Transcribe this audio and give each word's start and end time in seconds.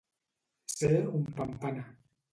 Ser 0.75 1.03
un 1.21 1.31
pampana. 1.41 1.89